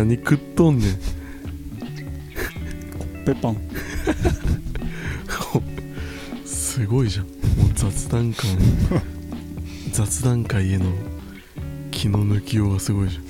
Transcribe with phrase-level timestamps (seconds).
[0.00, 0.98] 何食っとんねん。
[3.26, 3.56] ペパン。
[6.46, 7.26] すごいじゃん。
[7.26, 7.34] もう
[7.74, 8.50] 雑談感
[9.92, 10.86] 雑談会への
[11.90, 13.20] 気の抜きようがすごいじ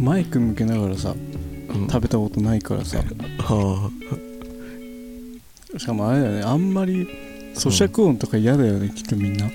[0.00, 1.16] マイク向けながらさゃん、
[1.82, 2.98] うん、食べたことないからさ。
[2.98, 3.90] は
[5.76, 6.42] しかもあれだよね。
[6.42, 7.06] あんまり
[7.54, 9.46] 咀嚼音とか嫌だよねきっとみんな。
[9.46, 9.50] あ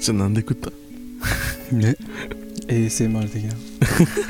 [0.00, 0.70] じゃあなんで食った？
[1.72, 1.96] ね
[2.68, 3.54] ASMR 的な。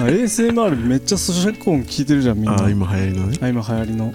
[0.05, 2.53] あ ASMR めっちゃ咀嚼音聞いてるじゃんみんな。
[2.55, 3.39] ああ今流行りのね。
[3.41, 4.13] あ今流行りの。
[4.13, 4.15] だ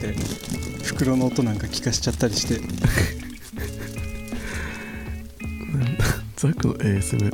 [0.00, 0.14] て
[0.84, 2.60] 袋の音なんか聞かしちゃったりして。
[6.36, 7.30] ザックの ASM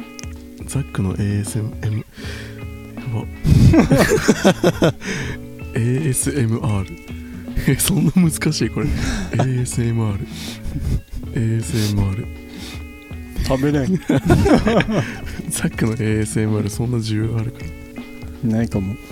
[0.67, 2.05] ザックの ASMM や
[3.13, 3.25] ば。
[5.75, 6.87] ASMR
[7.69, 8.87] えそんな難しいこれ。
[9.33, 10.27] ASMR
[11.35, 12.46] ASMR
[13.47, 14.05] 食べれんザ
[15.65, 17.59] ックの ASMR そんな需要あるか。
[18.45, 18.89] らないかも。
[18.89, 19.03] なんか、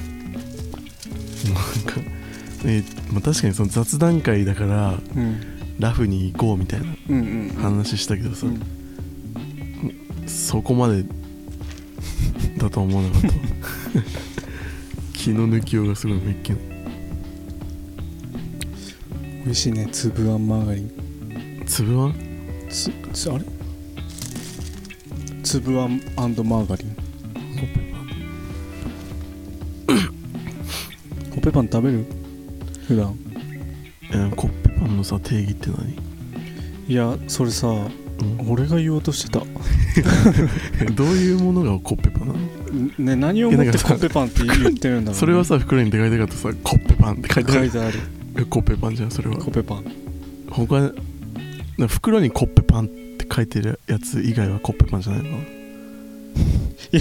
[2.64, 2.82] え
[3.12, 5.40] まあ、確かにその雑談会だからうん。
[5.78, 8.60] ラフに行こうみたいなうんうん話したけどさ、うん。
[10.28, 11.04] そこまで
[12.58, 13.26] だとは思わなかった。
[13.28, 13.34] わ
[15.12, 16.58] 気の抜きようがすごいめっけん
[19.44, 19.88] 美味しいね。
[19.92, 20.90] 粒あんマーガリン。
[21.66, 22.14] 粒あん？
[22.70, 23.44] つつあれ？
[25.44, 26.96] 粒あんマーガリン。
[26.96, 27.02] コ
[27.60, 27.80] ッペ
[31.30, 32.04] コッペパン食べる？
[32.88, 33.14] 普段。
[34.10, 35.96] えコッペパンのさ定義って何、
[36.88, 37.88] いやそれさうん。
[38.50, 39.42] 俺が言おうとしてた。
[40.80, 42.40] え どういうものがコッペパンなの？
[42.98, 47.70] ね何をもってコッペパンって言ってるんだろう、ね、それはさ袋に手書いてかったさコッペパンって書いてある。
[47.70, 47.98] 書いてある。
[48.38, 49.36] えコッペパンじゃんそれは。
[49.36, 49.84] コッペパン。
[50.50, 50.92] 他
[51.78, 52.88] な袋にコッペパン
[53.24, 55.38] って書いてるやつ以外はコッペパンじゃないの？
[56.92, 57.00] いや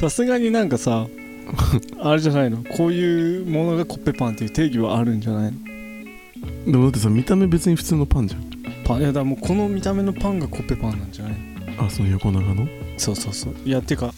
[0.00, 1.06] さすがになんかさ
[2.02, 2.62] あれじゃないの？
[2.76, 6.72] こういうものがコッペパンっていう定義はあるんじゃないの？
[6.72, 8.42] でもだってさ見た目別に普通のパンじゃん。
[8.84, 9.00] パン？
[9.00, 11.32] いやだもうこの見た目のパンがコッペパンなんじゃない？
[11.76, 12.66] のあその横長の？
[12.98, 13.54] そうそうそう。
[13.64, 14.08] いやてかい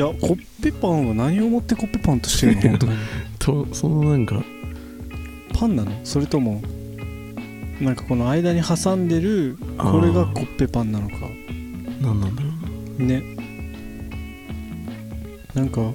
[0.00, 2.60] やコッペパンは何をもってコッペパンとしてるの？
[2.60, 2.96] 本当に
[3.38, 4.42] とそのなんか
[5.54, 5.92] パンなの？
[6.04, 6.60] それとも
[7.80, 11.16] なんかこの間に挟んでるこれがコッペパンなのか。
[12.00, 12.48] 何なんだろ
[12.98, 13.06] うな。
[13.06, 13.22] ね。
[15.54, 15.80] なんか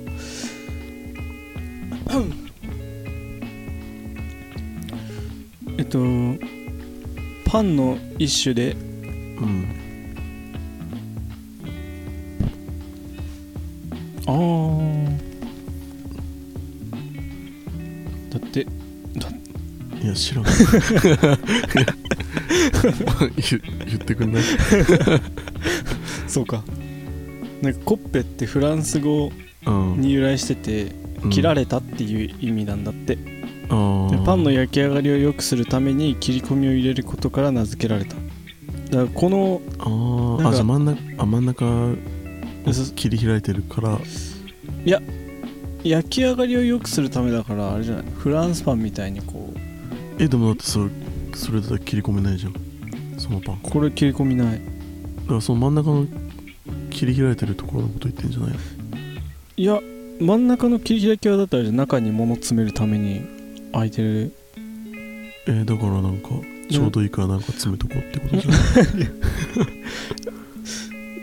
[5.78, 6.00] えっと
[7.46, 8.78] パンの一種でう
[9.46, 9.66] ん。
[14.28, 14.91] あー
[20.12, 20.52] いや知らん言
[23.88, 24.44] 言ってくんない？
[26.28, 26.64] そうか。
[27.62, 29.32] なんかコッペってフランス語
[29.66, 30.02] うん。
[30.02, 30.92] に由来してて
[31.30, 33.18] 切られたっていう意味なんだって、
[33.70, 34.20] あー。
[34.20, 38.16] でパンの焼き上がりを良くするために切り込みを入れることから名付けられた。
[38.16, 38.24] だか
[38.92, 39.62] らこの
[40.42, 41.96] ああじゃあ真ん中あ真ん中
[42.96, 44.00] 切り開いてるから。
[45.84, 48.06] 焼き上がりを良くするためだからあれじゃない？
[48.18, 49.60] フランスパンみたいにこう
[50.22, 50.90] えでもだってそれ
[51.36, 52.54] それだったら切り込めないじゃん。
[53.18, 53.62] そのパン。
[53.62, 54.60] だこれ切り込みない。
[55.28, 56.06] からその真ん中の
[56.90, 58.58] 切り開いてるところのこと言ってんじゃないの？
[59.58, 59.80] いや
[60.20, 63.22] 真ん中の切り開きはだったら中に物詰めるために
[63.72, 64.34] 空いてる。
[65.48, 66.30] えーだからなんか
[66.70, 69.12] ちょうどいいからなんか詰めとこうってことじゃない？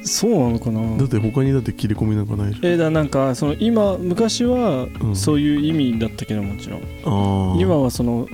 [0.08, 0.96] そうなのかな？
[0.96, 6.86] だって他にだって切り込みなんかないじえー、だからなんかその今昔はうんそういう意味だったけどもちろん、ゃん。
[7.04, 8.26] ああ今はその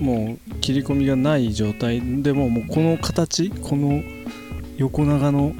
[0.00, 3.50] もう切り込みがない状態でももうこの形？
[3.50, 4.02] この
[4.76, 5.52] 横長の？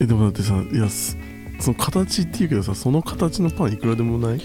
[0.00, 1.16] えでもだってさいやす
[1.60, 4.40] その形っていうけどさその形のパンいくらでもない？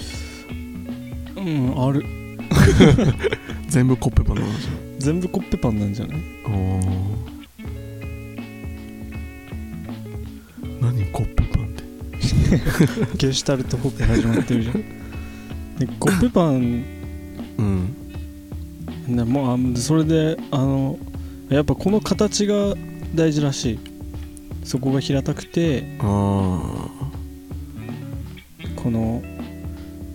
[1.38, 2.04] うんある。
[3.68, 4.70] 全部コッペパンの話。
[5.00, 6.18] 全部コッペパンなんじゃない？
[6.46, 7.27] あー
[11.12, 11.84] コッペパンって
[13.28, 14.76] ゲシュタルトホップ始まってるじゃん。
[15.78, 16.84] でコッペパン。
[17.58, 17.96] うん。
[19.08, 21.00] ねもうあそれであの
[21.50, 22.76] やっぱこの形が
[23.16, 23.80] 大事らしい。
[24.64, 25.98] そこが平たくて。
[26.00, 26.08] あー。
[28.76, 29.22] この。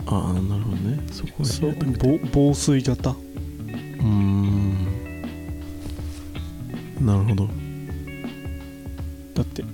[0.07, 1.01] あーなるほどね。
[1.11, 2.19] そこがそう平たくて。
[2.19, 3.11] ぼ防水型。
[3.11, 4.75] うーん。
[7.01, 7.49] なるほど。
[9.35, 9.65] だって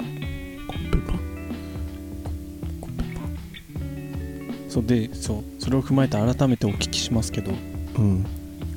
[4.68, 7.52] そうでそうそれを踏まえて改めてお聞きしますけど
[7.98, 8.24] うん。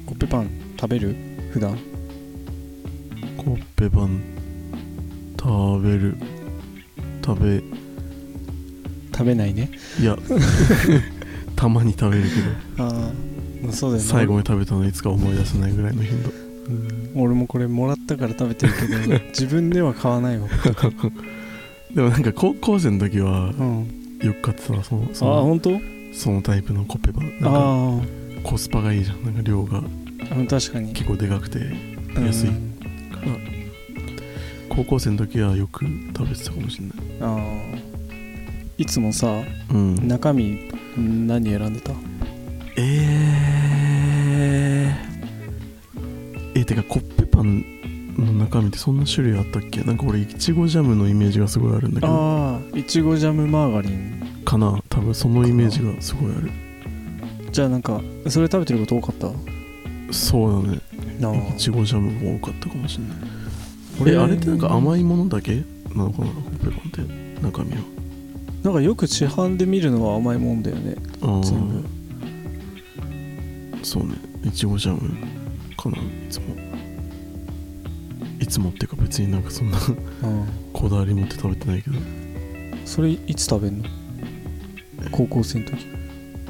[0.05, 0.49] コッペパン
[0.79, 1.15] 食べる？
[1.51, 1.77] 普段？
[3.37, 4.21] コッペパン。
[5.39, 6.15] 食べる。
[7.25, 7.61] 食べ。
[9.13, 9.69] 食べないね。
[9.99, 10.17] いや。
[11.55, 12.23] たまに食べる
[12.77, 12.83] けど。
[12.85, 13.11] ああ
[13.63, 16.29] まあそうだよね最後に食べたのいつか思い出せないぐらいの頻度。
[16.69, 17.11] うん。
[17.23, 20.47] 俺もこれもらったから食べてるけど 自分では買わないわ。
[21.93, 25.81] でもなんか高校生の時はうんよく買ってたわそのあそのあ本当？
[26.13, 27.39] そのタイプのコッペパン。
[27.39, 27.61] なんかあ
[28.43, 29.23] コスパがいいじゃん。
[29.23, 29.81] なんか量が
[30.49, 30.93] 確かに。
[30.93, 32.25] 結構でかくてうん。
[32.25, 32.47] 安い。
[32.47, 32.53] か
[33.21, 33.27] ら
[34.69, 35.85] 高校生の時はよく
[36.15, 36.95] 食べてたかもしれない。
[37.21, 37.39] ああ
[38.77, 39.27] いつもさ
[39.69, 40.07] うん。
[40.07, 41.91] 中身何選んでた？
[42.77, 47.65] えー、えてかコッペパン
[48.17, 49.81] の中身ってそんな種類あったっけ？
[49.81, 52.13] なんか俺いちごジャムのイメージがすごいあるんだけど。
[52.13, 54.43] ああいちごジャムマーガリン。
[54.45, 54.81] かな？
[54.89, 56.51] 多分そのイメージがすごいある。
[57.51, 59.31] じゃあなんかそれ食べてること多かった？
[60.13, 60.79] そうだね。
[61.23, 61.53] あ。
[61.53, 63.17] いちごジャムが多かったかもしれない。
[64.01, 65.63] 俺えあれってなんか甘いものだけ？
[65.95, 66.27] なのかな？
[66.63, 67.01] ペパンって。
[67.41, 67.77] 中身は。
[68.63, 70.95] なんかよく市販で見るのは甘いもんだよね。
[71.21, 71.43] あー。
[71.43, 71.83] 全部。
[73.83, 74.15] そうね。
[74.43, 74.99] いちごジャム
[78.61, 80.47] もっていうか別になんかそんなうん。
[80.73, 81.97] こだわり持って食べてないけど。
[82.85, 83.85] それいつ食べんの？
[85.11, 85.87] 高校生の時。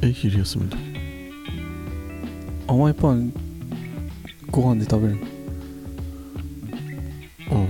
[0.01, 0.77] え昼休みの時。
[2.67, 3.33] 甘いパン
[4.49, 5.19] ご飯で食べる
[7.51, 7.67] うん。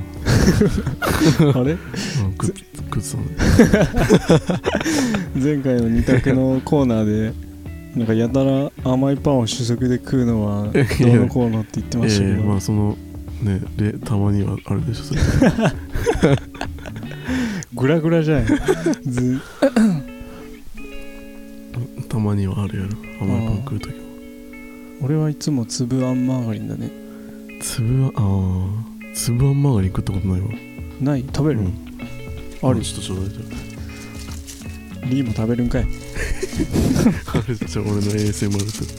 [1.46, 1.72] の あれ？
[1.74, 1.80] うん
[2.32, 2.54] 食っ
[2.94, 3.24] 食ってたね。
[5.42, 7.34] 前回の二択のコーナーで
[7.96, 12.98] なんかやたら甘いパンを主食で食うのはどうのこうのって言ってましたけど、ええまあその
[13.42, 15.22] ねでたまにはあるでしょそれ。
[17.74, 18.46] グラグラじゃん
[19.06, 19.40] ず。
[22.10, 22.90] たまにはあるやろ。
[23.22, 23.96] 甘いパン食う時も。
[25.02, 26.92] 俺はいつも粒あんマーガリンだね。
[27.62, 28.68] 粒ああー。
[29.16, 30.48] 粒あんマーガリン食ったことないわ。
[31.02, 31.22] ない？
[31.34, 31.74] 食べる、うん。
[32.62, 32.82] ある。
[32.82, 33.40] ちょっとちょうだいじ
[35.16, 35.84] リーも食べるんかい。
[35.84, 35.86] ゃ
[37.34, 38.90] ああれじゃあ俺の ASMR する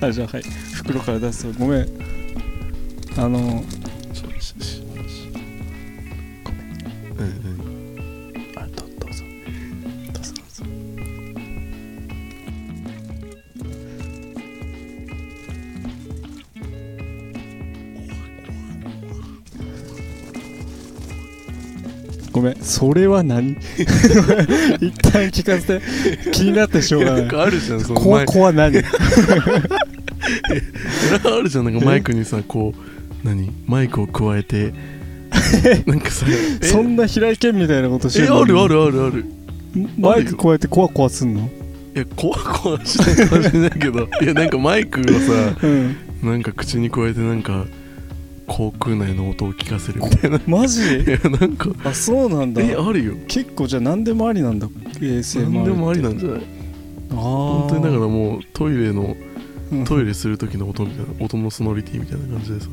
[0.00, 0.42] あじゃあはい。
[0.74, 1.88] 袋から出すごめん
[3.16, 3.62] あの
[4.12, 4.82] ちょしし
[6.44, 7.30] ごめん。
[7.30, 9.24] うんあどどうぞ
[10.12, 10.64] どうぞどうぞ
[22.32, 23.52] ごめんそれは何？
[23.54, 25.82] 一旦聞かせて。
[26.32, 27.20] 気になってしょうがない。
[27.20, 28.76] なんかあるじゃんその怖マイ怖何？
[31.24, 32.94] あるじゃんなんかマイクにさこう
[33.24, 33.50] 何？
[33.66, 34.72] マイクを加えて。
[35.86, 36.26] なんかさ
[36.62, 36.64] え？
[36.64, 39.24] そんな平井堅みたいなことしてえあるあるあるある。
[39.98, 41.48] マイクこうやってコワコワすんの？
[41.96, 44.08] いや怖怖しないかもしれないけど。
[44.22, 45.96] いやなんかマイクをさうん。
[46.22, 47.66] なんか口に加えてなんか
[48.46, 50.36] 航空内の音を聞かせるみたいな。
[50.36, 50.82] いマジ？
[51.06, 51.70] やなんか。
[51.84, 52.62] あそうなんだ。
[52.62, 53.14] えあるよ。
[53.26, 54.68] 結構じゃあ何でもありなんだ。
[55.00, 56.40] ASMR 何でもありなんじゃない？
[57.10, 59.14] あ本当にだからもうトイレのら
[59.86, 62.68] トイレする時の音みたいな音のソノリティみたいな感じでさ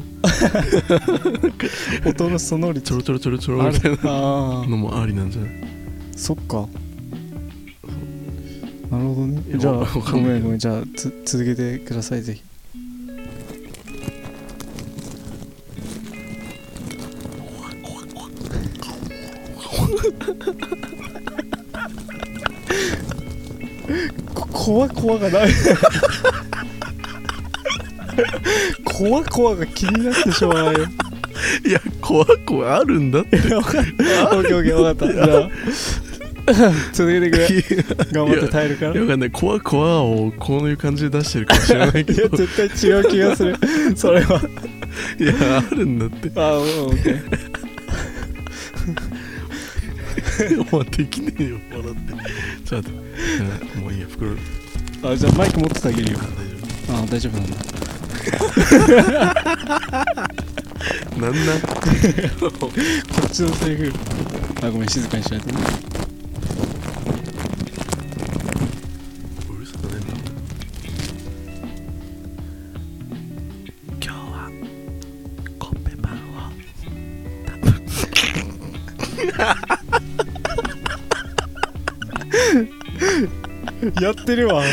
[2.09, 3.97] 音のソノリちょろちょろちょろちょろあみたいな
[4.67, 5.51] のもありなんじゃない
[6.15, 6.67] そっか
[8.91, 12.41] なるほどねじゃあごめんごめんじゃあつ続けてくださいぜひ
[24.33, 25.49] こ怖怖がない
[28.83, 30.53] 怖怖が気になってしょう。
[30.53, 30.87] がないよ
[31.65, 33.37] いや怖怖あるんだって。
[33.37, 33.79] 分かった
[34.37, 35.13] オッケーオッケー分かった。
[35.13, 35.49] じゃあ
[36.91, 37.37] 続けてく。
[37.37, 37.47] れ
[38.11, 38.91] 頑張って耐えるから。
[38.91, 39.31] いやわかんない。
[39.31, 43.55] 怖怖をこういう感じで出してるかもしれないけいやど絶対違う気がする。
[43.95, 44.41] それは。
[45.19, 46.31] いやあるんだって。
[46.35, 47.21] あオッケー。
[50.71, 52.13] お前できねえよ笑って。
[52.67, 53.77] ちょっと待って。
[53.79, 54.31] もういいや袋。
[55.03, 56.19] あじゃあマイク持っててあげるよ。
[56.19, 57.57] 大丈あ大丈夫なんだ。
[57.57, 57.80] 夫
[61.17, 61.55] なんな。
[61.55, 61.67] んこ
[63.25, 63.93] っちのセリフ。
[64.63, 65.53] あごめん静かにしないとね。
[69.49, 70.13] うるさくないんだ
[74.01, 74.49] 今日は
[75.59, 76.41] コッペパンを。
[84.01, 84.63] やってるわ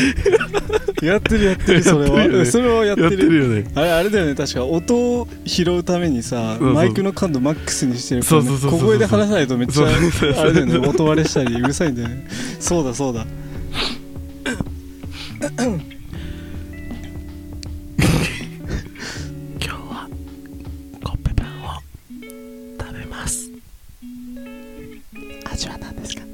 [1.01, 2.19] やってるやってるそれは。
[2.19, 2.45] やってるよね。
[2.45, 3.71] それはやってやるってるよね。
[3.75, 4.35] あれあれだよね。
[4.35, 6.73] 確か音を拾うためにさそうそう。
[6.73, 8.47] マイクの感度マックスにしてるからね。
[8.47, 10.77] そうそうそうそう小声で話さないとめっちそうそうそうゃあれだよね。
[10.87, 12.27] 音割れしたりうるさいんだよね。
[12.59, 13.25] そうだそうだ。
[15.39, 15.57] 今
[19.61, 20.07] 日は
[21.03, 21.67] コッペパンを
[22.79, 23.49] 食べます。
[25.51, 26.28] 味は何ですか？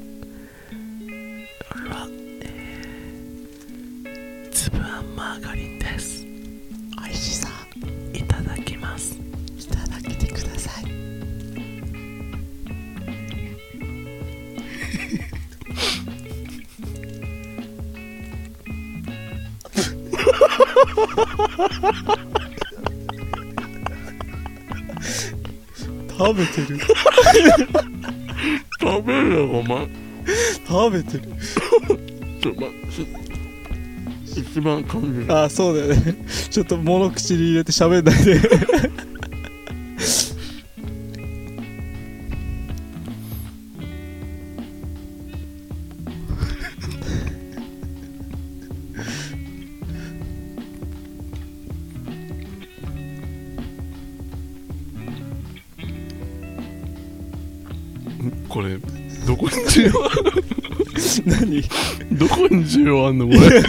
[26.26, 26.80] 食べてる。
[28.80, 29.88] 食べるよお前
[30.66, 31.22] 食べてる。
[32.42, 32.66] ちょま
[34.24, 35.32] 一番感じる。
[35.32, 36.16] あそうだよね。
[36.50, 38.40] ちょっと物口に入れて喋んないで
[61.26, 61.62] 何？
[62.12, 63.26] どこに需要あんの？
[63.26, 63.60] これ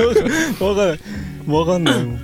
[0.68, 1.00] わかんない。
[1.48, 2.20] わかんないもん。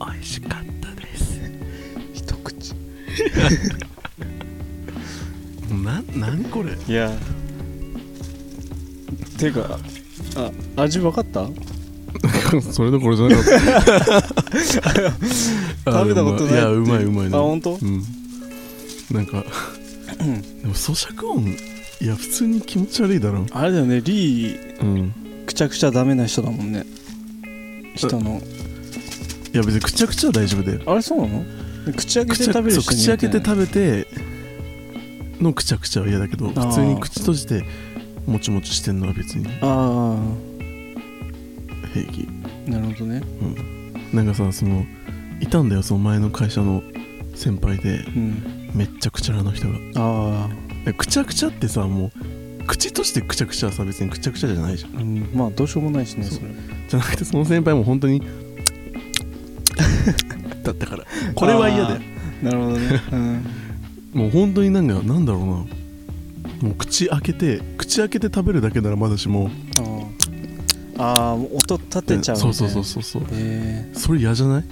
[0.00, 1.40] 美味しかったです。
[2.12, 2.74] 一口。
[5.82, 6.72] な何これ？
[6.88, 7.10] いや。
[9.38, 9.78] ていうか
[10.76, 11.46] あ味分かった？
[12.72, 17.74] それどころじゃなかった食べたことないいやうまいうまいねあ本当？
[17.74, 18.02] うん。
[19.12, 19.46] なんかで
[20.66, 21.44] も咀嚼音
[22.00, 23.46] いや普通に気持ち悪いだろ。
[23.52, 24.00] あれだよね。
[24.00, 25.12] リーうん。
[25.46, 26.84] くちゃくちゃダメな人だもんね。
[27.94, 28.40] 人の。
[29.52, 30.82] いや別にくちゃくちゃは大丈夫だよ。
[30.86, 31.44] あれそうなの？
[31.96, 34.06] 口開けて口食べる人そう口開けてべ食べて
[35.40, 36.68] のくちゃくちゃは嫌だけどあー。
[36.68, 37.64] 普通に口閉じて
[38.26, 39.46] もちもちしてんのは別に。
[39.60, 40.16] あ
[41.92, 42.26] 平気。
[42.66, 43.22] あなるほどね
[44.12, 44.84] なんかさその
[45.40, 46.82] いたんだよその前の会社の
[47.34, 47.98] 先輩で。
[47.98, 48.64] うん。
[48.74, 49.74] めっちゃくちゃらな人が。
[49.96, 50.48] あ
[50.84, 52.10] でくちゃくちゃってさも
[52.60, 54.96] う口としてくちゃくちゃはさ別にくちゃくちゃじゃないじゃん。
[54.96, 56.48] あ、うん、まあどうしようもないしねそれ。
[56.88, 58.20] じゃなくてその先輩も本当に
[60.62, 61.04] だったから。
[61.34, 62.00] これは嫌だよ。
[62.42, 63.46] なるほどね、うん、
[64.12, 65.64] もう本当になんかなんだろうな。
[66.60, 69.50] もう口開けて口開けて食べるだけならまだしも
[70.98, 73.22] ああ音立てちゃうそうそうそうそうそう。
[73.32, 74.64] へそれ嫌じゃない？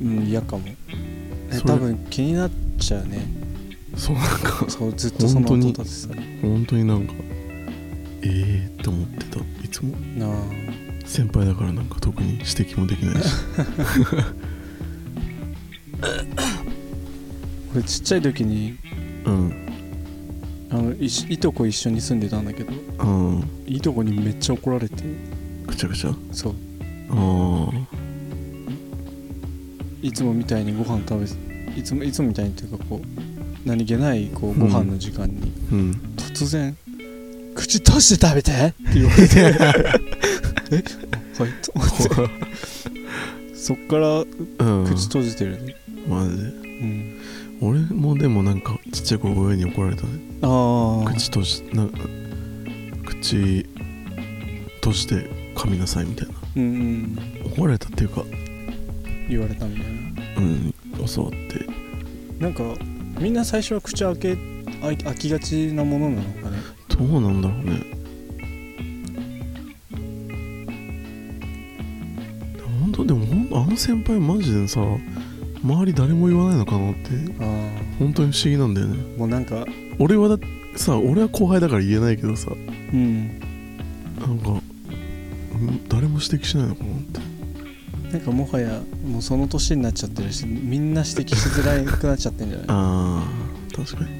[0.00, 0.62] えうん嫌かも。
[1.64, 3.26] 多分気になっちゃうね。
[3.96, 4.66] そうなんか。
[4.68, 6.26] そうずっとその音本当に立ててたら。
[6.42, 7.12] 本当になんか
[8.22, 9.38] ええー、って思ってた。
[9.64, 9.96] いつも。
[10.16, 10.30] なあ。
[11.04, 13.28] 先輩だからなんか特に指摘もできないし。
[17.74, 18.76] 俺ちっちゃい時に
[19.24, 19.66] うん。
[20.70, 22.72] あのいしいとこ一緒に住んでたんだけど
[23.04, 23.06] う
[23.38, 23.50] ん。
[23.66, 25.04] いとこにめっちゃ怒られて
[25.66, 26.14] くちゃくちゃ。
[26.32, 26.54] そう。
[27.10, 27.70] あ
[30.02, 35.90] いつもみたいにご飯食べいつもいつもみたいにっていうかこう何気ないこうご飯の時間にあうん。
[36.16, 36.76] 突然
[37.54, 39.40] 「口閉じて食べて!」って言われて。
[40.72, 40.82] え
[41.38, 44.24] はいと思ってそっからう
[44.82, 44.86] ん。
[44.86, 45.76] 口閉じてるね
[46.08, 46.42] マジで。
[46.42, 46.46] う
[46.84, 47.12] ん。
[47.60, 50.08] 俺もでもなんかちっちゃい頃親に怒られたね。
[50.42, 51.88] ああ口閉じな
[53.06, 53.66] 口
[54.76, 56.34] 閉じて噛みなさいみたいな。
[56.56, 57.52] うんうん。
[57.52, 58.22] 怒られたっていうか。
[59.28, 59.86] 言われたみたい
[60.36, 60.74] うん
[61.06, 61.66] 教わって。
[62.38, 62.62] ななんか
[63.18, 64.36] みんな最初は口開け
[64.82, 66.58] 開開きがちなものなのかね。
[66.88, 67.82] どうなんだろうね。
[72.80, 74.80] 本当でもほんあの先輩マジでさ
[75.62, 77.10] 周り誰も言わないのかなって
[77.40, 79.16] ああ本当に不思議なんだよね。
[79.16, 79.64] もうなんか
[79.98, 80.38] 俺はだ
[80.76, 82.50] さ俺は後輩だから言えないけどさ。
[82.52, 83.40] うん。
[84.18, 84.62] なんかん
[85.88, 87.20] 誰も指摘しないのかなって。
[88.12, 92.66] なんかもはやもうその年になっちゃってるしみんな指摘しづらくなっちゃってんじゃない？
[92.68, 94.10] ああ確かに。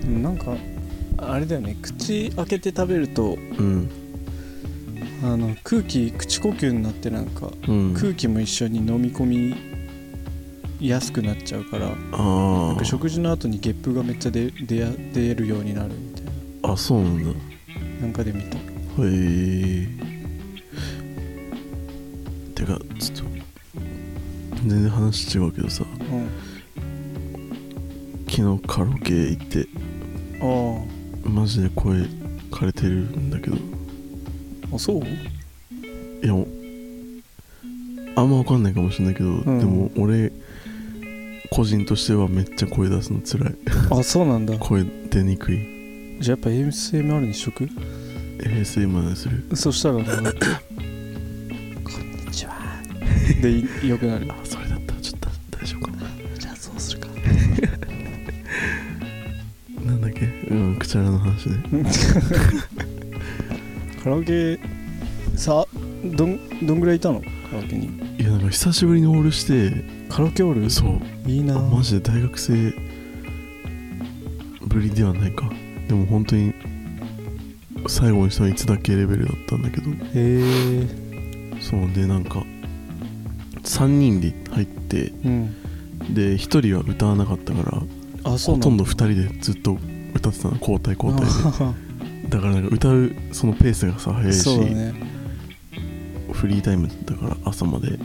[0.00, 0.56] でもなんか
[1.18, 3.88] あれだよね口開けて食べるとうん。
[5.22, 7.94] あの空気口呼吸になってなんかうん。
[7.94, 9.54] 空気も一緒に飲み込み
[10.80, 11.94] やすくなっちゃうからあな
[12.72, 16.72] んかあ食事の後にゲップがめっちゃ出出るようになるみたいな。
[16.72, 17.30] あそうなんだ
[18.00, 18.56] なんかで見た。
[18.56, 18.60] へ
[19.02, 19.86] え。
[22.54, 23.24] てかちょっと
[24.66, 25.84] 全然話違うけどさ。
[25.84, 26.28] うん
[28.28, 29.66] 昨日カラオケ行って。
[30.40, 31.98] あマジで声
[32.50, 33.56] 枯れてるんだけど。
[34.72, 35.02] ああそう？
[35.02, 35.04] い
[36.22, 36.32] や
[38.16, 39.58] あんま分かんないかもしれないけど、ん。
[39.58, 40.32] でも俺
[41.50, 43.54] 個人としてはめっちゃ声出すの辛い。
[43.90, 44.56] あそうなんだ。
[44.58, 45.58] 声出にくい
[46.20, 47.64] じゃあやっぱ ASMR にしとく
[48.38, 49.44] ？ASMR する？
[49.56, 50.10] そしたらこんに
[52.30, 52.52] ちは。
[53.40, 54.26] でいよくなる。
[54.30, 54.94] あそれだった。
[54.94, 55.98] らちょっと大丈夫かな。
[56.38, 57.08] じゃあそうするか。
[59.82, 60.26] なんだっけ？
[60.26, 61.56] うんくちゃらの話で
[64.04, 64.58] カラオケ
[65.36, 65.66] さ
[66.04, 67.20] どんどんぐらいいたの？
[67.20, 67.86] カラオケに。
[68.18, 69.72] いやなんか久しぶりにオールして。
[70.10, 70.68] カラオケオール？
[70.70, 71.00] そう。
[71.30, 72.74] いいなマジで大学生
[74.66, 75.50] ぶりではないか
[75.90, 76.54] でも本当に
[77.88, 79.90] 最後にしたのいつだけレベルだったんだけど。
[79.90, 80.86] へえ。
[81.60, 82.44] そうでなんか
[83.64, 86.14] 3人で入ってうん。
[86.14, 87.84] で1人は歌わなかったか
[88.22, 89.78] らほとんど2人でずっと
[90.14, 91.74] 歌ってたの交代交代あ
[92.22, 92.30] で。
[92.30, 94.94] だからなんか歌うそのペースがさ速いし、ね。
[96.30, 97.98] フリータイムだから朝まで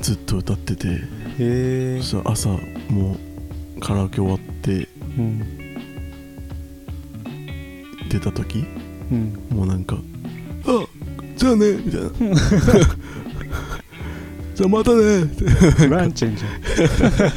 [0.00, 1.00] ずっと歌ってて。
[1.98, 2.50] そしたら朝
[2.88, 3.16] も
[3.76, 5.63] うカラオケ終わってうん
[8.18, 8.64] 出た時
[9.10, 9.38] うん。
[9.50, 9.98] もうなんか
[10.66, 10.86] 「あ
[11.36, 12.10] じゃあね」みたいな
[14.54, 15.44] 「じゃあまたね」って
[15.88, 16.46] ランチェンじゃ
[17.26, 17.30] ん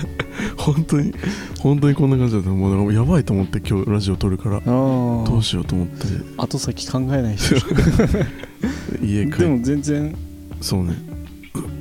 [0.56, 1.12] 本当に
[1.60, 2.50] 本当にこんな感じだった。
[2.50, 6.06] もうなんかやばいと思って今日ラジオ撮るからあどうしようと思って。
[6.38, 7.56] あ後先考えないし
[9.02, 10.16] 家帰っでも全然。
[10.62, 10.94] そうね。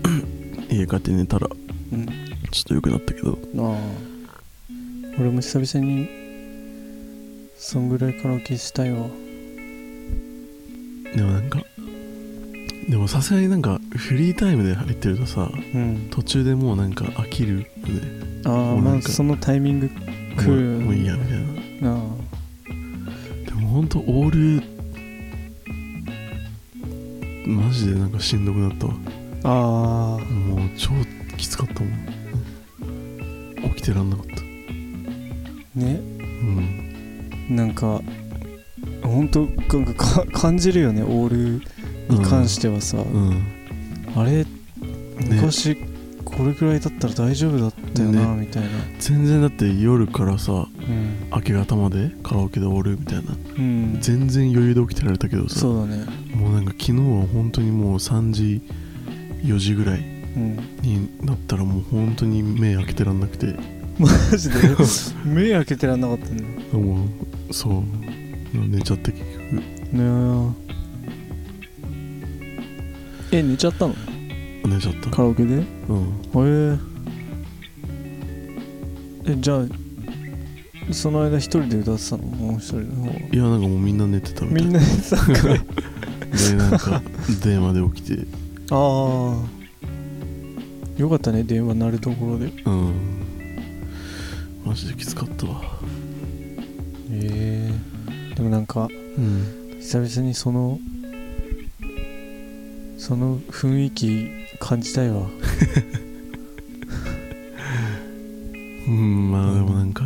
[0.73, 1.49] 家帰って寝たら
[1.93, 2.07] うん。
[2.51, 3.39] ちょっと良くなったけど。
[3.59, 3.77] ああ
[5.19, 6.09] 俺も久々に
[7.59, 9.09] そんぐらいカラオケしたいわ
[11.14, 11.62] でもなんか
[12.88, 16.09] でもさすがになんかフリータイムで入ってるとさうん。
[16.11, 17.66] 途中でもうなんか飽きるよね。
[18.45, 19.95] ああまあそのタイミング来
[20.45, 21.38] るもういいやみたい
[21.83, 21.95] な。
[21.95, 22.01] あ
[23.47, 24.62] でもほんとオール
[27.51, 28.95] マジでなんかしんどくなったわ。
[29.42, 29.53] ああ
[30.21, 30.90] あもう超
[31.37, 31.90] きつかったもん。
[33.75, 34.42] 起きてらんなかった。
[35.81, 36.01] ね。
[36.01, 36.86] うん
[37.49, 38.01] なんか
[39.03, 41.63] 本当なんかか感じるよねオール
[42.09, 43.43] に関してはさ、うん。
[44.17, 44.47] あれ
[45.31, 45.77] 昔
[46.25, 48.69] これくらいだったら大丈夫だったよな、みたいな。
[48.99, 53.33] 全然だって夜からさうん、明け方までカラオケでオールみたいな。
[53.59, 56.05] うん、全然余裕で起きてられたけどさそうだね。
[56.35, 58.63] もうなんか昨日は本当にもう3時
[59.45, 60.57] 4時ぐらいうん。
[60.83, 63.55] になったらもう本当に目開けてらんなくて。
[63.99, 64.57] マジで？
[65.25, 67.09] 目開けてらんなかったねねもう
[67.51, 67.83] そう。
[68.55, 69.63] 寝ちゃって結局。
[73.33, 73.95] ええ寝ちゃったの？
[74.65, 75.11] 寝ちゃった。
[75.11, 75.55] カラオケで？
[75.55, 76.77] へうん。
[76.77, 76.79] え
[79.27, 79.65] えじゃあ
[80.93, 82.23] その間一人で歌ってたの？
[82.25, 83.15] もう一人の方は？
[83.33, 84.65] いやなんかもうみんな寝てたみたい。
[84.65, 85.61] みんな寝てたんかい。
[86.51, 87.03] でなんか
[87.43, 88.27] 電話で起きて。
[88.71, 89.39] ああ
[90.97, 92.47] よかったね電話鳴るところで。
[92.65, 92.95] うん。
[94.65, 95.63] マジできつかったわ
[97.23, 97.71] え
[98.33, 99.45] えでもなんかうん。
[99.81, 100.79] 久々にその
[102.99, 105.23] その雰囲気感じたいわ。
[108.89, 110.05] うんまあでもなんか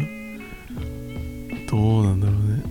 [1.71, 2.63] どうなんだろうね。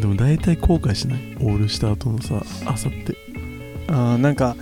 [0.00, 1.20] でも大体後悔しない？
[1.40, 3.14] オールした後のさ朝って。
[3.88, 4.56] あーなんか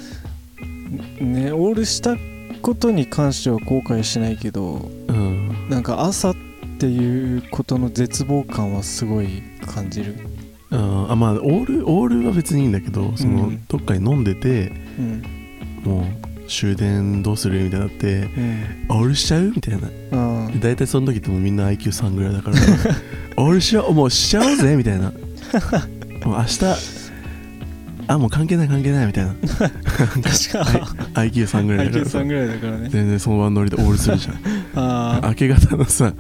[1.20, 2.16] ねオールした
[2.62, 5.68] ことに関しては後悔しないけどうん。
[5.68, 6.40] なんか朝って
[6.86, 10.16] いうことの絶望感はすごい感じる。
[10.70, 15.22] ああまあオールオールは別にいいんだけどその、うんどっかに飲んでてうん。
[15.84, 16.04] もう
[16.48, 18.86] 終電どうするみたいになってうん。
[18.88, 19.88] オールしちゃうみたいな。
[20.60, 22.56] 大体その時ってもうみんな IQ3 ぐらいだから
[23.36, 25.12] オールしようもうしちゃおうぜみたいな。
[26.24, 26.64] もう明日
[28.08, 29.34] あもう関係ない関係ないみたいな。
[29.34, 29.70] 確か
[31.14, 32.04] IQ3 ぐらいだから。
[32.04, 32.88] IQ さんぐらいだからね。
[32.90, 34.36] 全然その場のノリでオールするじゃん。
[34.74, 36.12] あ明け方のさ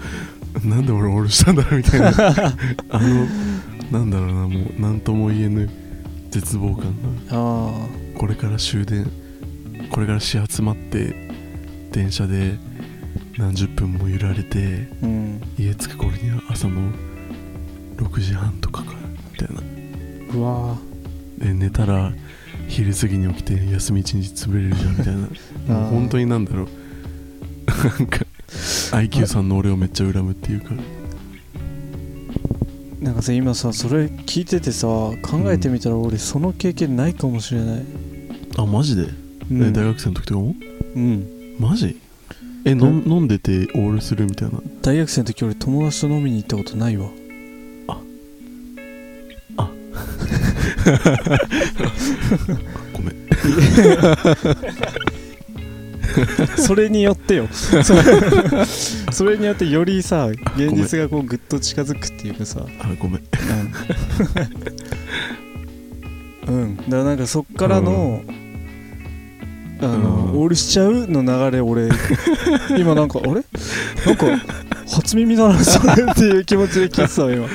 [0.64, 2.08] なんで俺オールしたんだろうみたいな。
[2.90, 3.26] あの
[3.90, 5.68] なんだろうなもう何とも言えぬ
[6.30, 6.92] 絶望感が。
[7.30, 7.72] あ
[8.16, 9.08] これから終電
[9.90, 11.30] これから始発待って
[11.92, 12.58] 電車で
[13.36, 15.40] 何十分も揺られてあうん。
[15.58, 16.92] 家着く頃には朝の
[17.96, 18.94] 6時半とかか
[19.32, 19.62] みたいな。
[20.34, 20.76] うわ
[21.38, 22.12] で寝たら
[22.68, 25.86] 昼過ぎに起きて休み一日潰れるじゃんみたいな。
[25.88, 26.68] 本当になんだろう。
[27.66, 30.70] なんか IQ さんの俺をめっちゃ恨むっていうか。
[33.00, 37.84] なんかさ今さそれ聞いててさ考えてみたら俺その経験ないかもしれない、
[38.56, 39.04] あマジで、
[39.50, 39.62] うん。
[39.68, 40.56] え大学生の時とかも？
[40.96, 41.56] うん。
[41.60, 41.96] マジ？
[42.64, 44.60] えのん飲んでてオールするみたいな？
[44.82, 47.08] 大学生の時俺友達と飲みに行ったことないわ。
[52.94, 53.14] ごめん
[56.56, 57.48] それによってよ。
[57.50, 57.82] そ
[59.12, 62.60] それによってよりさ現実がこうぐっと近づくっていうかさ。
[62.80, 63.22] あごめん。
[66.46, 68.22] うん、うん、だからなんかそっからの、
[69.80, 70.40] あの、うん。
[70.40, 71.88] オールしちゃうの流れ俺。
[72.78, 73.32] 今なんかあれ？
[73.32, 73.44] なん
[74.16, 74.26] か
[74.90, 77.46] 初耳だなそれっていう気持ちで聞いてたわ今。
[77.46, 77.48] あ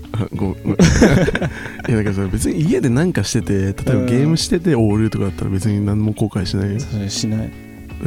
[0.34, 0.74] ごめん。
[1.88, 4.06] いやだからさ別に家で何かしてて例えばうん。
[4.06, 6.80] ゲームしててオールとかだったら別に何も後悔しないよ。
[6.80, 7.50] それしない。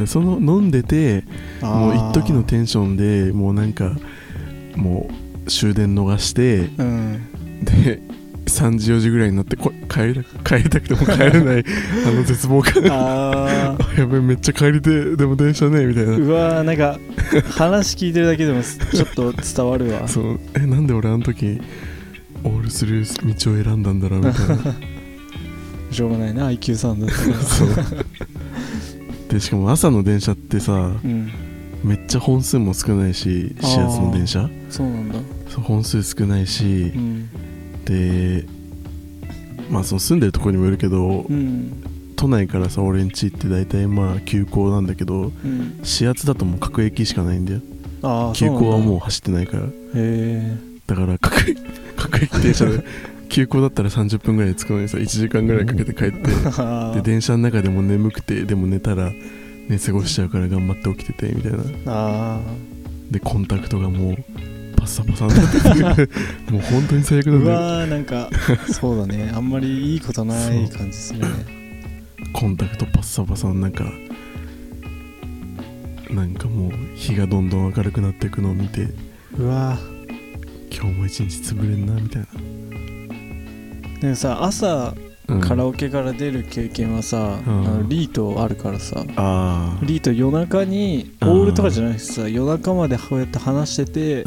[0.06, 1.24] その飲んでて
[1.62, 3.96] もう一時の手テンションでもうなんか
[4.76, 5.08] も
[5.46, 7.18] う終電逃してうん。
[7.62, 8.00] で
[8.48, 11.64] 3時4時ぐらいになってこ帰りた帰りたくても帰れない
[12.06, 12.82] あの絶望感。
[12.90, 16.12] あやべえめっちゃ帰りてえでも電車ねみたいな。
[16.12, 16.98] ーうわーなんか
[17.50, 20.08] 話聞いてるだけでもちょっと伝わるわ。
[20.08, 20.40] そう。
[20.56, 21.60] えなんで俺あの時
[22.44, 24.56] オールする道を選んだんだろうみたいな。
[25.90, 27.34] しょうがないな IQ さんだったから。
[27.40, 27.68] そう。
[29.28, 31.30] でしかも朝の電車ってさうん。
[31.84, 34.48] めっちゃ本数も少ないし始発の電車。
[34.70, 35.14] そうなんだ。
[35.48, 37.28] そう本数少ないしうん。
[37.84, 38.44] で
[39.70, 41.72] まあその住んでるところにもよるけどうん。
[42.16, 45.78] 都内からさ俺ん家って大体まあ急行なんだけどうん。
[45.82, 47.60] 始発だともう各駅しかないんだよ。
[48.34, 49.64] 急行はもうう走ってないから。
[49.64, 51.58] へえだから各駅
[52.10, 52.84] 各駅停車で
[53.28, 56.18] 急行だったら30分ぐらいで着くのにさ1時間ぐらいかけて帰って
[56.94, 59.12] で電車の中でも眠くてでも寝たら
[59.68, 61.58] 寝過ごしちゃうから頑張って起きててみたいな。
[61.86, 62.40] あ
[63.10, 64.16] でコンタクトがもう
[64.76, 65.34] パッサパサに
[65.82, 66.12] なってて。
[66.52, 68.30] もう本当に最悪ーうんわなだよーなんか
[68.72, 69.30] そうだね。
[69.34, 71.26] あんまりいいことない感じするね。
[72.32, 73.84] コンタクトパッサパサの中
[76.10, 78.88] なんかもう日がどんどん明るくなっていくのを見て。
[79.36, 79.78] うわ
[80.70, 84.94] 今日も一日潰れんなみたいーでもさ朝
[85.28, 85.40] な、うん。
[85.40, 87.66] カラオケから出る経験はさ、うん。
[87.66, 89.04] あのリートあるからさ。
[89.16, 94.24] あリート夜中にオうんールとかじゃなくてさ夜中までこうやって話してて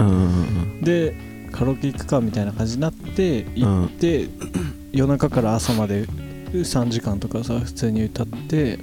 [0.82, 1.16] で
[1.52, 4.30] カラオケ行くかみたいな感じになって行って、
[4.92, 6.06] 夜中から朝まで
[6.54, 8.80] 3時間とかさ普通に歌って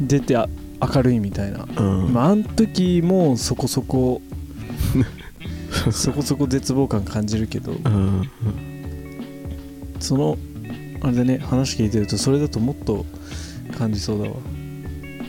[0.00, 0.48] 出てあ
[0.94, 2.12] 明るいみたいな、うん。
[2.12, 4.20] まああん時もそこそこ
[5.92, 7.72] そこそこ絶望感感じるけど。
[7.72, 8.28] うん
[10.00, 10.38] その
[11.00, 13.04] あれでね話聞いてるとそれだともっと
[13.76, 14.36] 感じそうだわ。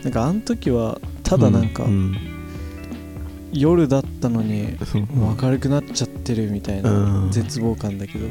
[0.04, 2.15] なんかあん時はただなんか、うん
[3.52, 4.78] 夜だったのに
[5.41, 7.32] 明るくなっちゃってるみたいなうん。
[7.32, 8.28] 絶望感だけど。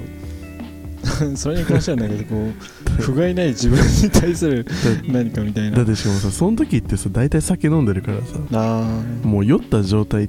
[1.36, 2.50] それに関してはなんかこ
[2.98, 4.66] う不甲斐ない自分に対する
[5.08, 5.78] 何かみたいな。
[5.78, 8.24] だってしかもさその時ってさ大体酒飲んでるからさ。
[8.52, 10.28] あもう酔った状態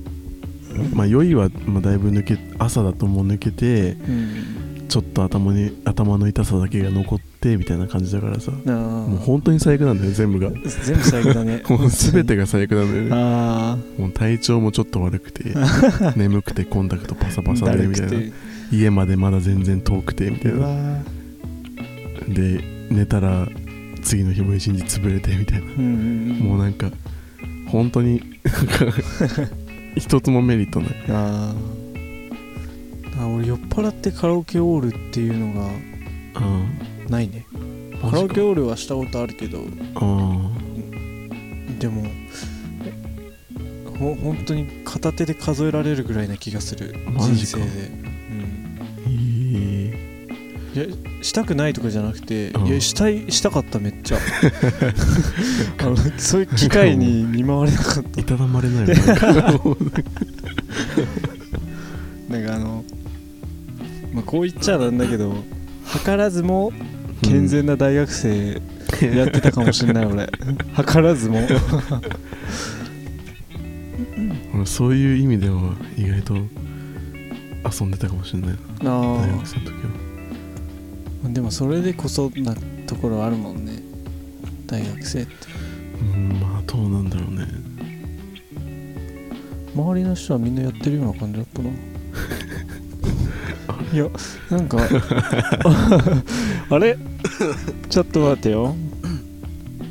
[0.93, 4.69] まあ酔いはまあだいぶ抜け朝だともう抜けてーうん。
[4.89, 10.49] ちょっと頭に頭の痛さだけが残ってみたいな感じだからさあもう本当に最悪なんだよ全部が。
[10.49, 11.61] も全部最悪だね。
[11.69, 13.09] う全てが最悪なんだよね。
[13.13, 15.53] あもう体調もちょっと悪くて
[16.17, 18.17] 眠くてコンタクトパサあパサでみたいな。
[18.71, 21.03] 家までまだ全然遠くてみたいうなわ
[22.27, 23.47] で寝たら
[24.01, 25.67] 次の日も一日潰れてみたいな。
[25.67, 26.47] ーうんうんうん。
[26.47, 26.89] もうなんか
[27.67, 28.23] 本当に
[29.97, 30.89] 一つもメリットない。
[31.09, 33.21] あー。
[33.21, 36.43] あ俺酔っ払ってカラオケオールっていうのがう
[37.05, 37.09] ん。
[37.09, 37.45] ないね。
[38.01, 39.59] カラオケオールはしたことあるけど。
[39.95, 40.51] あ
[41.79, 42.03] でも
[43.97, 46.95] ほ本当に片手で数えられるぐらいな気がする。
[47.17, 49.09] 人生で、うん、ー。
[49.09, 49.15] い
[49.85, 49.93] い
[50.75, 50.85] いや
[51.21, 52.67] したくないとかじゃなくて、うん。
[52.67, 54.17] いやしたいしたかっためっちゃ。
[55.79, 58.21] あのそういう機会に見舞われなかった。
[58.21, 58.95] いただまれないよ
[62.29, 62.85] なんかあの、
[64.13, 65.35] まあ、こう言っちゃなんだけど
[66.03, 66.71] 図らずも
[67.21, 68.61] 健全な大学生
[69.01, 70.27] やってたかもしれない、俺。
[70.87, 71.39] 図らずも。
[74.53, 76.35] 俺そういう意味では意外と
[77.81, 78.49] 遊んでたかもしれない。
[78.81, 79.89] なあ大学生の時は。
[80.05, 80.08] あ
[81.23, 82.55] でもそれでこそな
[82.87, 83.81] ところあるもんね。
[84.65, 85.31] 大学生って。
[86.01, 87.45] うんまあどうなんだろうね。
[89.75, 91.69] 周りの人はみんなやってるような感じだったな
[93.93, 94.07] いや
[94.49, 94.77] なんか
[96.69, 96.97] あれ？
[97.89, 98.75] ちょっと待ってよ。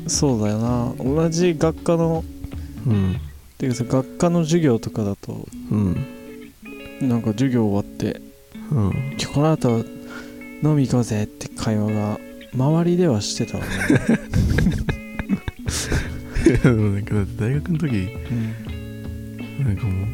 [0.07, 0.93] そうだよな。
[1.03, 2.23] 同じ学科の
[2.87, 3.17] うん。
[3.57, 5.95] ていうかさ学科の授業とかだとうん。
[7.01, 8.21] なんか授業終わって
[8.71, 9.85] うん「今日この後
[10.63, 12.19] 飲み行こうぜ」って会話が
[12.53, 13.69] 周りではしてたわね、
[16.47, 17.87] いやでもなんかだって大学の時
[18.31, 18.33] う
[19.63, 20.07] んなんかもう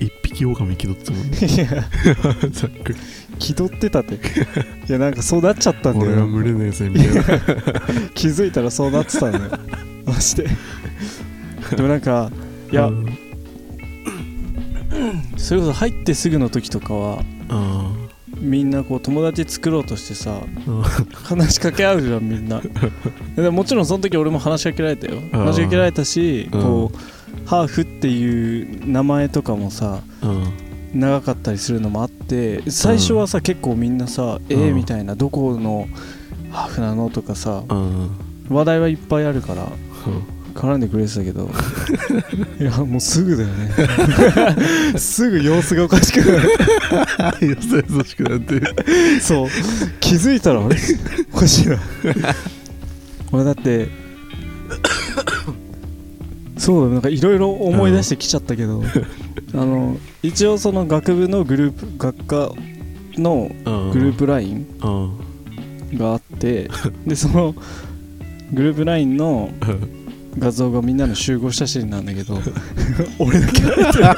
[0.00, 1.38] 一匹狼気取ってたもんね。
[1.38, 1.66] いや。
[2.50, 2.98] ざっくり。
[3.38, 4.14] 気取ってたって。
[4.14, 4.18] い
[4.88, 7.22] やなんかそうなっちゃったんだ俺はよ群れねえぜみたいな。
[8.14, 9.44] 気づいたらそうなってたんだよ。
[10.04, 10.48] マジで。
[11.76, 12.30] でもなんか
[12.70, 13.06] いやうん。
[15.36, 17.92] それこそ入ってすぐの時とかはあ
[18.40, 22.60] みんなこう友達作ろうとしてさー話しかけ合うじゃんみんな。
[23.36, 25.20] でももちろんその時俺も話しかけられたよ。
[25.32, 26.60] 話しかけられたしうん。
[26.62, 30.44] こうハーフっていう名前とかもさうん。
[31.00, 35.88] 長かったりするのもあって最初はさ結構みんなさ「えー」みたいなどこの
[36.50, 38.10] ハーフなのとかさうん。
[38.48, 39.66] 話題はいっぱいあるから
[40.56, 41.50] 絡んでくれてたけど。
[42.58, 43.70] いやもうすぐだよね。
[44.98, 46.38] すぐ様子がおかしくな
[47.40, 47.48] る。
[47.48, 48.74] よそよそしくなってる
[49.20, 49.48] そう。
[50.00, 50.76] 気づいたらあれ？
[51.32, 51.78] おかしいな。
[53.32, 53.88] 俺だって
[56.56, 58.82] そうだなんかいろいろ思い出してきちゃったけど、
[59.52, 62.52] あの一応その学部のグループ学科
[63.18, 63.50] の
[63.92, 65.98] グループ LINE うん。
[65.98, 66.70] があって。
[67.06, 67.54] でその
[68.52, 69.50] グループ LINE の
[70.38, 72.40] 画像がみんなの集合写真なんだけど。
[73.18, 74.16] 俺だけ入ってない。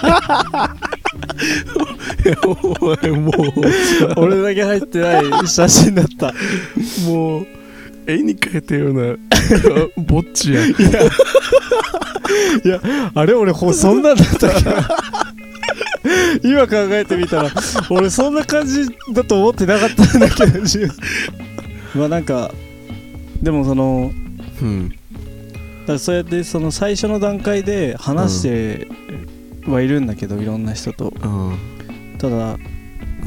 [2.44, 3.32] お前も
[4.16, 6.34] 俺だけ入ってない写真だった。
[7.06, 7.46] うもう
[8.06, 9.16] 絵に描いたような
[9.96, 10.74] ぼっちやん。
[13.14, 14.48] あれ俺ほそんなんだった
[16.42, 17.50] 今考えてみたら
[17.90, 20.52] 俺そんな感じだと思ってなかったんだけど
[21.94, 22.50] まあなんか
[23.42, 24.10] でもその
[24.60, 24.90] うん。
[24.90, 24.97] だ
[25.88, 28.88] からそうやってその最初の段階で話して
[29.66, 31.12] はいるんだけど、いろんな人と。
[31.22, 31.58] うん。
[32.18, 32.58] ただ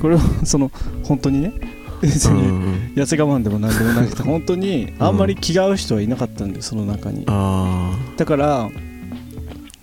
[0.01, 0.71] これは その
[1.03, 1.53] 本当にね
[2.01, 2.91] 別うにん。
[2.95, 7.23] 痩せ我慢でもなんでもなくて本当にあんまり気が合う人はいなかったんだよその中に。
[7.27, 8.69] あだから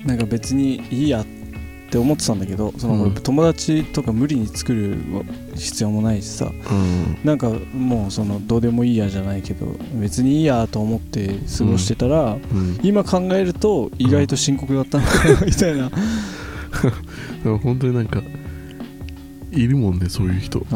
[0.04, 1.37] なんか別にいいやって
[1.96, 3.02] 思ってたんだけどそのうん。
[3.12, 4.98] 俺友達とか無理に作る
[5.54, 6.50] 必要もないしさ。
[6.52, 7.18] あうん。
[7.24, 12.78] なんかもうそのどうでもいいやじゃないけど別にいいやと思って過ごしてたら、うん。
[12.82, 15.90] 今考えると意外と深刻だったのかな みたいな。
[17.44, 18.20] でも本当になんか
[19.50, 20.66] いるもんねそういう人。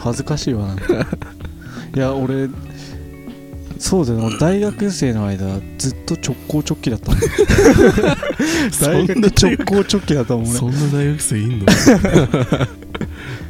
[0.00, 1.06] 恥ずかしいわなんか。
[1.94, 2.48] いや俺
[3.78, 7.20] そうだよな大学生の間ずっと直行直帰だったもん。
[8.80, 10.50] 大学直行直帰だったもんね。
[10.52, 11.66] そんな大学生いんの？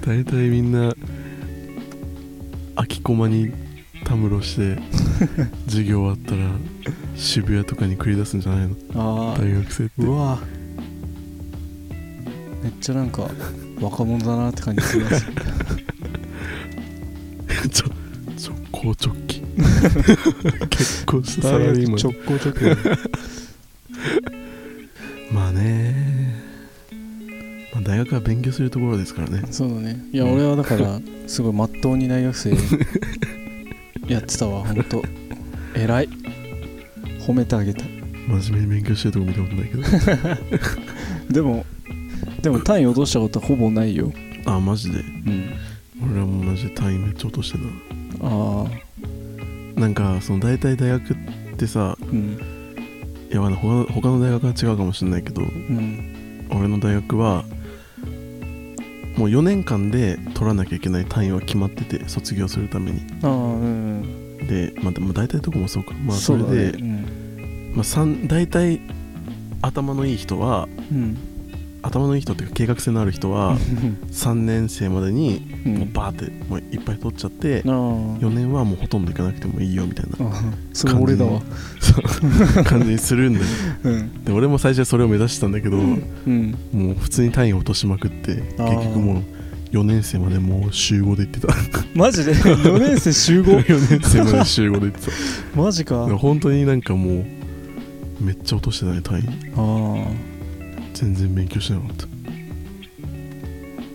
[0.04, 0.94] 大体みんな
[2.76, 3.52] 空き駒に
[4.04, 4.78] たむろして
[5.66, 6.50] 授業終わったら
[7.16, 9.34] 渋谷とかに繰り出すんじゃないの？
[9.38, 9.92] 大学生って。
[10.02, 10.38] うわ。
[12.62, 13.28] めっちゃなんか
[13.80, 15.06] 若者だなって感じする。
[17.70, 17.86] ちょ
[18.36, 18.56] 直
[18.94, 19.35] 行直帰
[20.70, 21.98] 結婚したサラリーマン。
[21.98, 22.60] 直行直帰
[25.32, 26.34] まあね。
[27.72, 29.42] まあ大学は勉強するところですからね。
[29.50, 30.04] そうだね。
[30.12, 30.34] いやうん。
[30.34, 32.50] 俺はだからすごいまっとうに大学生
[34.08, 34.64] やってたわ。
[34.64, 35.02] ほんと
[35.74, 36.08] 偉い。
[37.20, 37.88] 褒めてあげたい。
[38.28, 39.82] 真面目に勉強してるとこ見たことないけど。
[41.32, 41.66] でも
[42.42, 44.12] でも単位落としたことはほぼないよ。
[44.44, 44.98] あマジで。
[44.98, 45.44] うん。
[46.04, 47.58] 俺らもマジで単位めっちゃ落として
[48.20, 48.85] ああた
[49.76, 51.16] なんかその大体大学っ
[51.56, 52.38] てさうん。
[53.30, 56.48] いやまだ他の他の大学は違うかもしれないけどうん。
[56.50, 57.44] 俺の大学は
[59.16, 63.02] もう4年間で取らなきゃいけない単位は決まってて卒業するために。
[63.22, 65.92] ああうんでまあでも大体どこもそうか。
[65.94, 67.04] まあそれで、ね
[67.74, 68.80] まあ、三大体
[69.62, 71.18] 頭のいい人はうん
[71.86, 73.56] 頭のいい人っていうか計画性のある人は
[74.12, 75.74] 3年生までにうん。
[75.78, 81.40] もうバーってもういっぱい取っちゃってああ4年はもうほとんど行かなくてもいいよみたいなあそれ俺だわ。
[82.64, 83.46] 感じにするんだよ
[83.84, 84.24] うん。
[84.24, 85.80] で俺も最初はそれを目指してたんだけど、う
[86.30, 86.54] ん。
[86.72, 89.22] もう普通に単位を落としまくって結局もう
[89.72, 91.48] 4年生までもう週5で行ってた。
[91.94, 93.52] マジで？4年生集合？
[93.60, 95.12] 4年生まで週5で行ってた。
[95.60, 96.06] マジか。
[96.16, 97.24] 本当になんかもう
[98.20, 99.22] めっちゃ落としてたね単位。
[99.56, 100.06] ああ
[100.96, 102.06] 全然勉強してなかった。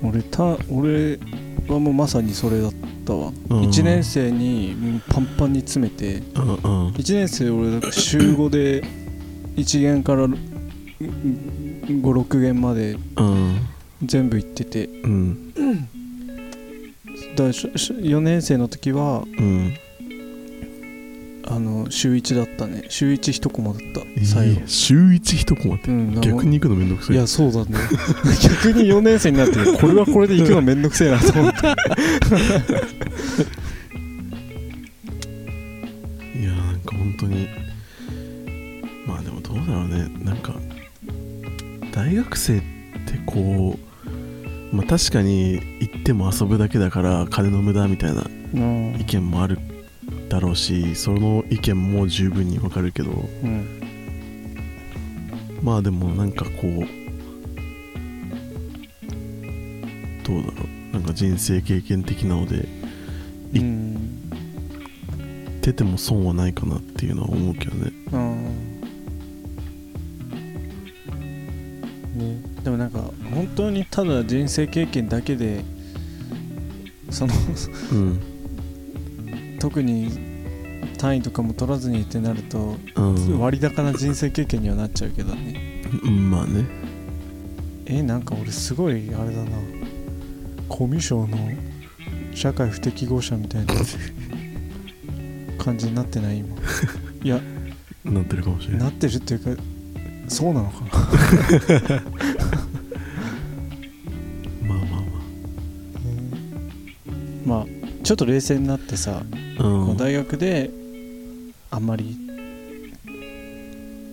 [0.03, 1.19] 俺た俺
[1.67, 3.31] はもうまさにそれだっったわ。
[3.49, 3.61] うん。
[3.69, 6.57] 1年生にもうパンパンに詰めてうんうん。
[6.93, 8.83] 1年生俺週5で
[9.55, 13.59] 1限から56限までうん。
[14.03, 14.85] 全部行ってて。
[14.85, 15.53] うん。
[15.53, 15.59] だ
[17.37, 19.73] からしし4年生の時はうん
[21.47, 22.83] あの週1だったね。
[22.89, 24.01] 週11コマだった。
[24.25, 24.61] 最後。
[24.61, 27.15] いい週一一コマってうん逆に行くのめんどくさい。
[27.15, 27.71] いやそうだね。
[28.41, 31.59] 逆に4年生になってこれはこれで行くのめんどくせえなと思って。
[36.39, 37.47] いやなんか本当に。
[39.07, 40.09] まあでもどうだろうね。
[40.23, 40.53] なんか
[41.91, 43.77] 大学生ってこ
[44.71, 48.95] うまあ確かに行っても遊ぶだけだから金の無駄みたいなうん。
[48.99, 49.57] 意見もある
[50.31, 53.81] だろうしその意見も十分にわかるけどうん。
[55.61, 56.87] まあでもなんかこう
[60.25, 60.53] どうだろ
[60.91, 60.93] う。
[60.93, 62.65] なんか人生経験的なので
[63.51, 64.29] いうん。
[65.59, 67.91] 出ても損はないかなっていうのは思うけどね。
[68.13, 68.43] うん。
[72.15, 72.41] ね。
[72.63, 72.99] でもなんか
[73.33, 75.65] 本当にただ人生経験だけで
[77.09, 77.33] その
[77.91, 78.30] うん
[79.61, 80.09] 特に
[80.97, 83.39] 単位とかも取らずにってなるとうん。
[83.39, 85.83] 割高な人生経験にはなっちゃうけどね。
[86.03, 86.65] うんまあね。
[87.85, 89.51] えなんか俺すごいあれだな。
[90.67, 91.37] コミュ障の
[92.33, 93.73] 社会不適合者みたいな
[95.63, 96.39] 感じになってない？
[96.39, 96.55] 今。
[97.23, 97.39] いや
[98.03, 98.81] なってるかもしれない。
[98.83, 99.61] なってるっていうか
[100.27, 102.01] そうなのかな？
[104.67, 105.01] まあまあ
[107.45, 107.65] まあ。
[108.03, 109.23] ちょっと冷静になってさ、まあ
[109.63, 109.97] うん。
[109.97, 110.69] 大学で
[111.69, 112.17] あんまり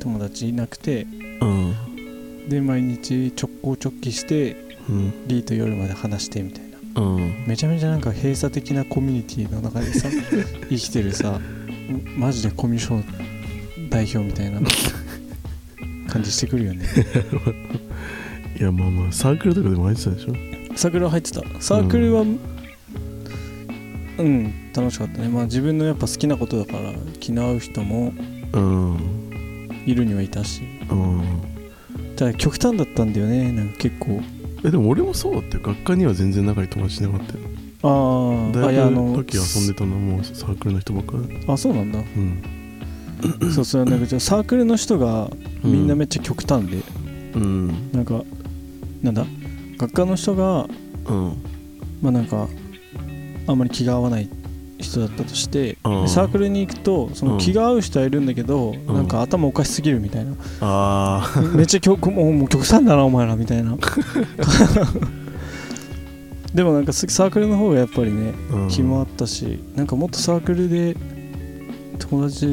[0.01, 1.07] 友達いなくて
[1.41, 2.49] うん。
[2.49, 4.57] で毎日直行直帰して
[4.89, 5.13] うん。
[5.29, 7.03] リーと夜まで話してみたいな。
[7.03, 7.45] うん。
[7.47, 10.09] めちゃめちゃなんか閉鎖的なコミュニティの中でさ
[10.71, 11.39] 生きてるさ
[12.17, 13.05] マジでコミュ障
[13.91, 14.61] 代表みたいな
[16.09, 16.85] 感じしてくるよね。
[18.59, 20.35] いやまあまあサークルとかでも入ってたでしょ？
[20.75, 21.43] サークルは入ってた。
[21.61, 22.39] サークルはうん、
[24.75, 25.29] 楽しかったね。
[25.29, 28.13] まあ自分のやっぱ好きなことだから気の合う人も
[28.53, 29.69] うん。
[29.87, 30.63] いるにはいたし。
[30.91, 31.23] うん。
[32.17, 33.53] ただ極端だったんだよね。
[33.53, 34.21] なんか結構。
[34.65, 37.41] えでも俺もそうだって学科には全然仲いい友達いなかったよ。
[37.81, 37.89] あ
[38.63, 41.45] ああいやあ大学のの時遊んでたのはもうサークルの人ばっかり。
[41.47, 41.99] あそうなんだ。
[41.99, 42.43] うん。
[43.55, 45.31] そうそうなんかじゃあサークルの人が
[45.63, 46.83] みんなめっちゃ極端で、
[47.35, 47.91] うん。
[47.93, 48.23] なんか
[49.03, 49.25] なんだ？
[49.79, 50.69] 学科の人が
[51.07, 51.37] うん。
[52.03, 52.49] まあなんか
[53.49, 54.29] あんまり気が合わない
[54.79, 56.03] 人だったとしてうん。
[56.03, 58.87] でサークルに行くとその気が合う人はいるんだけど、うん。
[58.95, 63.77] なんか頭おかしすぎるみたいな、ああめっちゃ極もうもう極端だなお前らみたいな。
[66.55, 68.69] でもなんかサークルの方がやっぱりねうん。
[68.69, 70.97] 気もあったしなんかもっとサークルで
[71.99, 72.47] 友達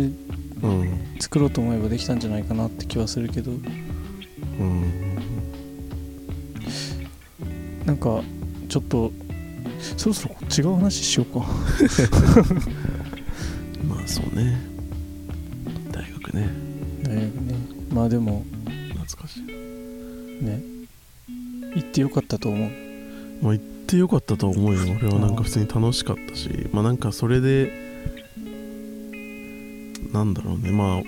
[0.63, 0.99] うん。
[1.19, 3.51] 作ろうと思えばできたんじゃないかなって気はするけど。
[3.51, 3.55] う
[4.63, 5.05] ん。
[7.85, 8.21] なんか
[8.67, 9.11] ちょっと
[9.97, 11.45] そろそろ違う話しようか。
[13.87, 14.59] まあそうね。
[15.91, 16.49] 大学ね。
[17.03, 17.55] 大学ね。
[17.91, 18.43] まあでも
[18.93, 19.43] 懐かしい。
[20.43, 20.61] ね。
[21.75, 22.69] 行ってよかったと思う。
[23.41, 24.79] まあ行ってよかったと思うよ。
[24.99, 26.49] 俺はなんか普通に楽しかったし。
[26.71, 27.71] まあなんかそれで
[30.11, 30.71] なんだろうね。
[30.71, 31.03] まあ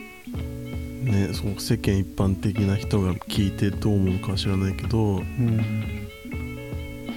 [1.09, 5.17] ねその世間一般的な人が聞いてどう思うかは知らないけど。
[5.17, 6.07] うん。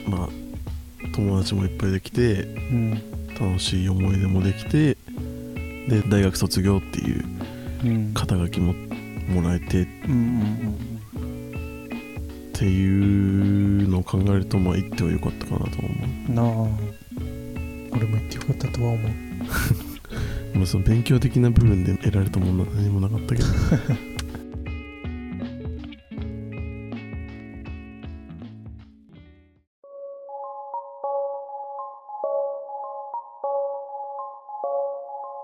[0.07, 0.40] まあ
[1.15, 3.03] 友達もいっぱいできてうん
[3.39, 4.97] 楽しい思い出もできて
[5.89, 7.25] で大学卒業っていう
[7.85, 8.75] うん肩書きも
[9.29, 9.87] もらえてっ
[12.53, 15.89] ていうのを考えるとまあ行ってはよかったかなと思
[16.29, 16.33] う。
[16.33, 16.47] んなあ。
[17.93, 19.15] 俺も行ってよかったとは思うう、
[20.59, 23.49] まあ、その勉強的な部分で得られたものは何もなかったけど